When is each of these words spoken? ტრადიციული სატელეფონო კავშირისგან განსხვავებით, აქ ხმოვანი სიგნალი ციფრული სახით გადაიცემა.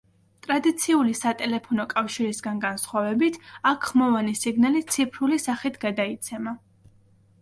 ტრადიციული 0.45 1.11
სატელეფონო 1.17 1.85
კავშირისგან 1.91 2.61
განსხვავებით, 2.63 3.37
აქ 3.73 3.85
ხმოვანი 3.91 4.35
სიგნალი 4.41 4.83
ციფრული 4.97 5.41
სახით 5.49 5.79
გადაიცემა. 5.89 6.57